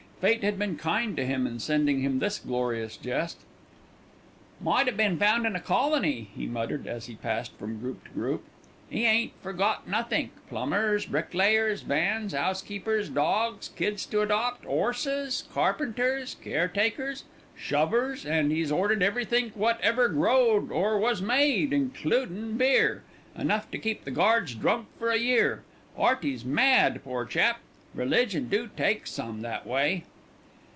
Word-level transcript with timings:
Fate 0.21 0.43
had 0.43 0.59
been 0.59 0.77
kind 0.77 1.17
to 1.17 1.25
him 1.25 1.47
in 1.47 1.57
sending 1.57 2.01
him 2.01 2.19
this 2.19 2.37
glorious 2.37 2.95
jest. 2.95 3.39
"Might 4.59 4.87
'a 4.87 4.91
been 4.91 5.17
foundin' 5.17 5.55
a 5.55 5.59
colony," 5.59 6.27
he 6.35 6.45
muttered, 6.45 6.85
as 6.85 7.07
he 7.07 7.15
passed 7.15 7.53
from 7.57 7.79
group 7.79 8.03
to 8.03 8.11
group; 8.11 8.43
"'e 8.93 9.03
ain't 9.03 9.33
forgot 9.41 9.89
nothink: 9.89 10.29
plumbers, 10.47 11.07
bricklayers, 11.07 11.81
vans, 11.81 12.35
'ousekeepers, 12.35 13.09
dawgs, 13.09 13.69
kids 13.69 14.05
to 14.05 14.21
adopt, 14.21 14.63
'orses, 14.67 15.45
carpenters, 15.55 16.37
caretakers, 16.43 17.23
shovers; 17.55 18.23
an' 18.23 18.51
'e's 18.51 18.71
ordered 18.71 19.01
everythink 19.01 19.55
what 19.55 19.81
ever 19.81 20.07
growed 20.07 20.71
or 20.71 20.99
was 20.99 21.19
made, 21.19 21.73
includin' 21.73 22.57
beer, 22.57 23.01
enough 23.35 23.71
to 23.71 23.79
keep 23.79 24.03
the 24.03 24.11
Guards 24.11 24.53
drunk 24.53 24.85
for 24.99 25.09
a 25.09 25.17
year. 25.17 25.63
'Earty's 25.97 26.45
mad, 26.45 27.03
pore 27.03 27.25
chap. 27.25 27.59
Religion 27.95 28.47
do 28.47 28.69
take 28.77 29.05
some 29.07 29.41
that 29.41 29.65
way." 29.67 30.03